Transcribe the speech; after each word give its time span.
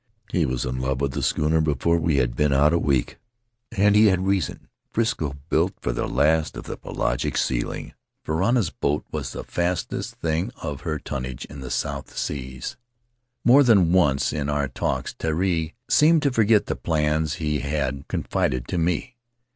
He 0.31 0.47
was 0.47 0.65
in 0.65 0.79
love 0.79 0.99
with 0.99 1.11
the 1.11 1.21
schooner 1.21 1.61
before 1.61 1.99
we 1.99 2.15
had 2.17 2.35
been 2.35 2.51
out 2.51 2.73
a 2.73 2.79
week, 2.79 3.19
and 3.71 3.95
he 3.95 4.07
had 4.07 4.25
reason— 4.25 4.67
Frisco 4.93 5.35
built 5.51 5.73
for 5.79 5.91
the 5.93 6.07
last 6.07 6.55
His 6.55 6.63
Mother's 6.63 6.77
People 6.77 6.89
of 6.89 6.97
the 6.97 7.01
pelagic 7.03 7.37
sealing, 7.37 7.93
Varana's 8.25 8.71
boat 8.71 9.05
was 9.11 9.31
the 9.33 9.43
fastest 9.43 10.15
thing 10.15 10.49
of 10.59 10.81
her 10.81 10.97
tonnage 10.97 11.45
in 11.45 11.59
the 11.59 11.69
South 11.69 12.17
Seas. 12.17 12.77
More 13.45 13.61
than 13.61 13.91
once 13.93 14.33
in 14.33 14.49
our 14.49 14.67
talks 14.69 15.13
Terii 15.13 15.73
seemed 15.87 16.23
to 16.23 16.31
forget 16.31 16.65
the 16.65 16.75
plans 16.75 17.35
he 17.35 17.59
had 17.59 18.07
confided 18.07 18.67
to 18.69 18.79
me. 18.79 19.17